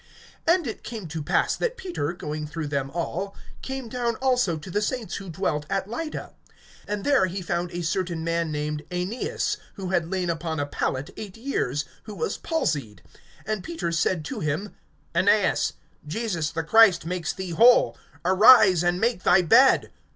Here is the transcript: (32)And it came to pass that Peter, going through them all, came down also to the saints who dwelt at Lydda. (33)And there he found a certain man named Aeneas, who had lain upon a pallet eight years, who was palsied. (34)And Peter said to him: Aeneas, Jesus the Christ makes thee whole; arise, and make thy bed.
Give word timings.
(32)And 0.47 0.65
it 0.65 0.83
came 0.83 1.07
to 1.07 1.21
pass 1.21 1.55
that 1.55 1.77
Peter, 1.77 2.11
going 2.11 2.47
through 2.47 2.65
them 2.65 2.89
all, 2.89 3.35
came 3.61 3.87
down 3.87 4.15
also 4.15 4.57
to 4.57 4.71
the 4.71 4.81
saints 4.81 5.17
who 5.17 5.29
dwelt 5.29 5.63
at 5.69 5.87
Lydda. 5.87 6.31
(33)And 6.87 7.03
there 7.03 7.27
he 7.27 7.43
found 7.43 7.69
a 7.69 7.83
certain 7.83 8.23
man 8.23 8.51
named 8.51 8.81
Aeneas, 8.89 9.57
who 9.75 9.89
had 9.89 10.09
lain 10.09 10.31
upon 10.31 10.59
a 10.59 10.65
pallet 10.65 11.11
eight 11.17 11.37
years, 11.37 11.85
who 12.05 12.15
was 12.15 12.39
palsied. 12.39 13.03
(34)And 13.47 13.63
Peter 13.63 13.91
said 13.91 14.25
to 14.25 14.39
him: 14.39 14.73
Aeneas, 15.13 15.73
Jesus 16.07 16.49
the 16.49 16.63
Christ 16.63 17.05
makes 17.05 17.31
thee 17.31 17.51
whole; 17.51 17.95
arise, 18.25 18.81
and 18.83 18.99
make 18.99 19.21
thy 19.21 19.43
bed. 19.43 19.91